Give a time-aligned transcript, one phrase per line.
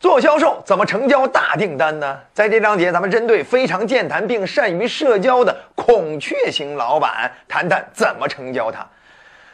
[0.00, 2.18] 做销售怎么成交大订单呢？
[2.32, 8.84] 在这章节，咱们针对非常健谈并善于社交的孔雀型老板谈谈怎么成交他。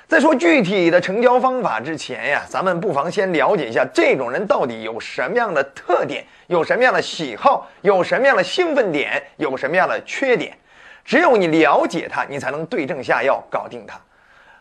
[0.06, 10.56] 在说具体的成交方法之前呀，咱们不妨先了解一下这种人到底有什么样的特点，有什么样的喜好，有什么样的兴奋点，有什么样的缺点。
[11.04, 14.00] 只有你了解他，你才能对症下药，搞定他。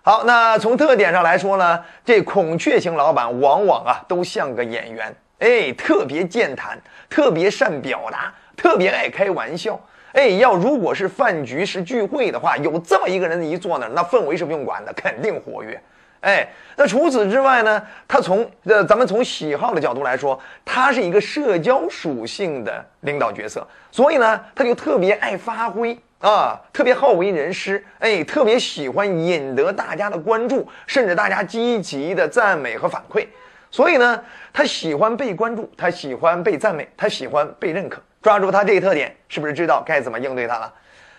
[0.01, 5.15] 好，那从特点上来说呢，这孔雀型老板往往啊都像个演员。
[5.45, 6.75] 哎，特别健谈，
[7.07, 9.79] 特别善表达，特别爱开玩笑。
[10.13, 15.79] 哎，要如果是饭局是聚会的话，有这么一个人一坐那儿，那氛围是不用管的，肯定活跃。
[16.21, 17.79] 哎，那除此之外呢？
[18.07, 27.85] 他从呃，咱们从喜好的角度来说，他是一个社交属性的领导角色，所以呢，他就特别爱发挥啊，特别好为人师。
[27.99, 33.27] 哎，特别喜欢引得大家的关注，甚至大家积极的赞美和反馈。
[33.75, 38.01] 所以呢，他喜欢被关注，他喜欢被赞美，他喜欢被认可。
[38.21, 40.73] 抓住他这一特点，是不是知道该怎么应对他了？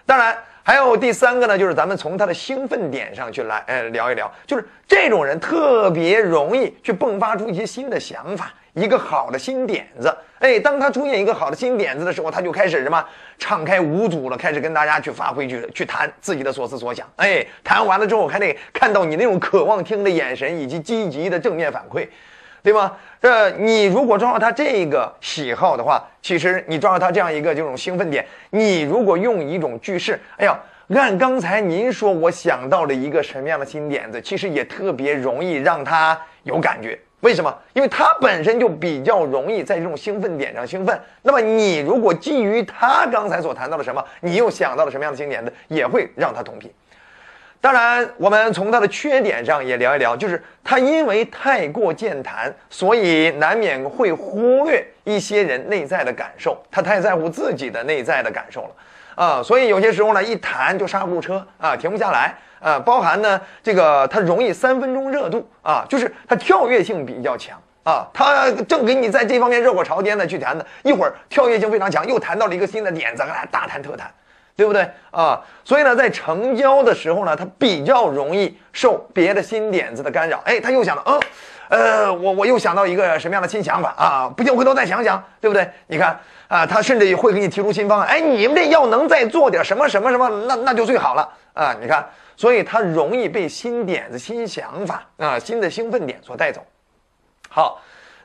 [0.07, 4.33] 当然，还有第三个呢，就是咱们从他的兴奋点上去来，呃，聊一聊。
[4.47, 10.17] 就是这种人特别容易去迸发出一些新的想法，一个好的新点子。
[10.39, 13.05] 哎，当他出现一个好的新点子的时候，他就开始什么
[13.37, 17.07] 敞开无阻了，开始跟大家去发挥，去去谈自己的所思所想。
[17.17, 22.09] 哎，谈完了之后，还得看到你那种渴望听的眼神以及积极的正面反馈。
[22.67, 22.91] 对吗？
[23.23, 30.59] 这你如果抓住他这个喜好的话，其实你抓住他这样一个这种兴奋点，你如果用一种句式，哎呀，
[30.89, 36.99] 按刚才您说，我想到了一个什么样的新点子，其实也特别容易让他有感觉。
[37.21, 37.57] 为什么？
[37.73, 41.01] 因为他本身就比较容易在这种兴奋点上兴奋。
[41.23, 46.69] 那么你如果基于他刚才所谈到的什么，你又想到了什么样的新点子，也会让他同频。
[47.61, 56.63] 当然，我们从他的缺点上也聊一聊，就是他因为太过健谈，所以难免会忽略一些人内在的感受。
[56.71, 62.79] 他太在乎自己的内在的感受了，啊，所以有些时候呢，一谈就刹不住车啊，停不下来啊。
[62.79, 68.07] 包含呢，这个他容易三分钟热度啊，就是他跳跃性比较强啊。
[68.15, 74.09] 他正给你在这方面热火朝天的去谈的，一会儿跳跃性非常强，又谈到了一个新的点子，大谈特谈。
[74.57, 75.41] 对不对啊？
[75.63, 80.41] 所以呢，在成交的时候呢，他比较容易受别的新点子的干扰。
[80.47, 81.21] 哎，他又想到，嗯，
[81.69, 84.33] 呃，我我又想到一个什么样的新想法啊？
[84.35, 85.71] 不行，回头再想想，对不对？
[85.87, 86.19] 你看
[86.49, 88.09] 啊，他甚至会给你提出新方案。
[88.09, 91.77] 哎，你们这要能再做点什么什么什么，那那就最好了啊！
[91.79, 96.65] 你看，所以他容易被新点子、新想法啊、新的兴奋点所带走。
[97.51, 97.79] 好。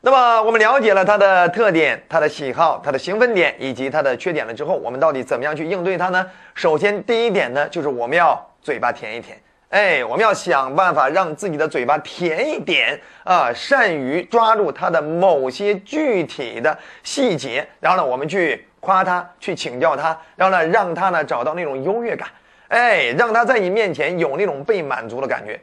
[0.04, 6.26] 那么我们了解了他的特点、他的喜好、他的兴奋点以及他的缺点了之后，我们到底怎么样去应对他呢？
[6.56, 22.28] 首先，第一点呢，就是我们要嘴巴甜一甜，哎，我们要想办法让自己的嘴巴甜一点啊，善于抓住他的某些具体的细节，然后呢，我们去夸他，去请教他，然后呢，让他呢找到那种优越感，
[22.70, 25.62] 哎，让他在你面前有那种被满足的感觉。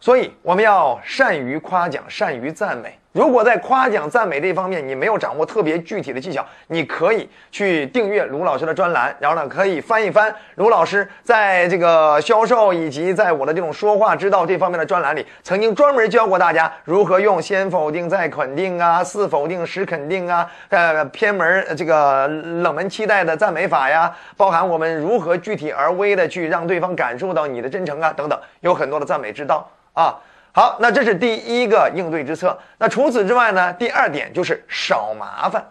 [0.00, 2.98] 所以，我们要善于夸奖，善于赞美。
[3.16, 30.14] 如果在夸奖、赞美这方面你没有掌握特别具体的技巧，你可以去订阅卢老师的专栏，然后呢，可以翻一翻卢老师在这个销售以及在我的这种说话之道这方面的专栏里，曾经专门教过大家如何用先否定再肯定啊，四否定十肯定啊，呃，偏门这个冷门期待的赞美法呀，包含我们如何具体而微的去让对方感受到你的真诚啊，等等，有很多的赞美之道啊。
[30.56, 32.58] 好，那这是第一个应对之策。
[32.78, 33.70] 那除此之外呢？
[33.74, 35.62] 第二点就是少麻烦，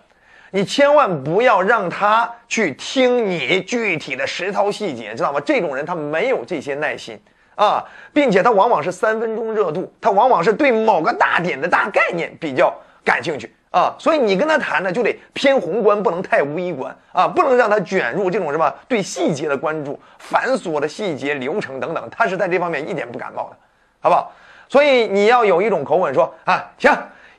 [0.52, 5.40] 你千万不要让他去听你具体的实操细节，知道吗？
[5.44, 7.20] 这种人他没有这些耐心
[7.56, 12.72] 啊，并且他往往是三分钟热度，他往往是对某个大点的大概念比较
[13.04, 23.58] 感兴趣啊，所以你跟他谈呢就得偏宏观，不能太微观啊，不能让他卷入这种什么对细节的关注、繁琐的细节流程等等，他是在这方面一点不感冒的，
[24.00, 24.32] 好不好？
[24.68, 26.92] 所以你要有一种口吻说啊，行，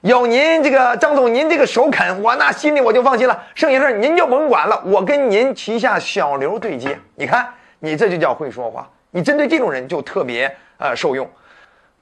[0.03, 3.43] 有您这个张总，您这个首肯，我那心里我就放心了。
[3.55, 6.99] 剩下事儿您就甭管了，我跟您旗下小刘对接。
[7.15, 7.49] 你看，
[7.81, 8.89] 你这就叫会说话。
[9.11, 11.29] 你针对这种人就特别呃受用。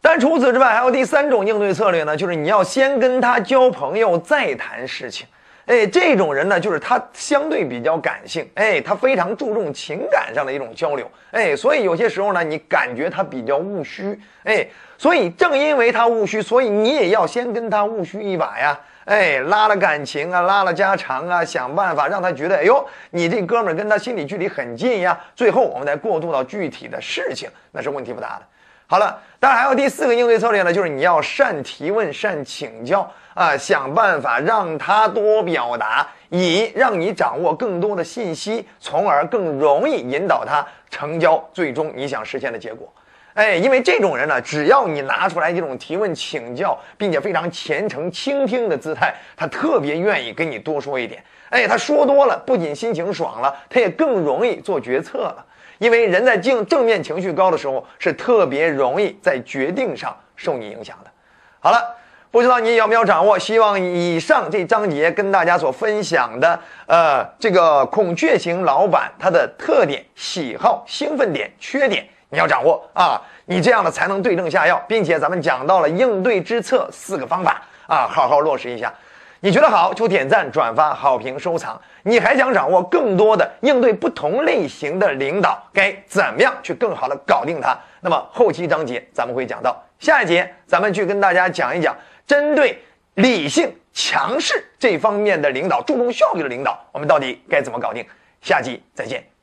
[0.00, 5.26] 但除此之外，还有第三种应对策略呢，就是你要先跟他交朋友，再谈事情。
[5.66, 14.66] 哎，这种人呢，就是他相对比较感性，哎，他非常注重情感上的一种交流，哎，所以有些时候呢，你感觉他比较务虚，哎，
[14.98, 28.46] 所以正因为他务虚，所以你也要先跟他务虚一把呀，哎，拉了感情啊，拉了家常啊，想办法让他觉得，哎呦，你这哥们儿跟他心理距离很近呀，最后我们再过渡到具体的事情，那是问题不大的。
[28.86, 42.86] 好了，当然还有第四个应对策略呢，就是你要善提问、善请教啊，想办法让他多表达，以让你掌握更多的信息，从而更容易引导他成交最终你想实现的结果。
[43.34, 51.22] 哎，因为这种人呢，只要你拿出来这种提问、请教，并且非常虔诚倾听的姿态，他特别愿意跟你多说一点。
[51.50, 55.44] 哎，他说多了，不仅心情爽了，他也更容易做决策了。
[55.78, 61.10] 因为人在正正面情绪高的时候，是特别容易在决定上受你影响的。
[61.58, 61.96] 好了，
[62.30, 63.36] 不知道你有没有掌握？
[63.36, 72.06] 希望以上这章节跟大家所分享的，呃，这个孔雀型老板他的特点、喜好、兴奋点、缺点。
[72.34, 78.92] 你要掌握啊，你这样的才能对症下药，并且咱们讲到了应对之策四个方法啊，好好落实一下。
[79.38, 81.80] 你觉得好就点赞、转发、好评、收藏。
[82.02, 87.78] 你还想掌握更多的应对不同类型的领导该怎么样去更好的搞定他？
[88.00, 91.96] 那么后期章节咱们会讲到，下一节咱们去跟大家讲一讲，
[92.26, 92.82] 针对
[93.14, 98.04] 理性强势这方面的领导，注重效率的领导，我们到底该怎么搞定？
[98.40, 99.33] 下集再见。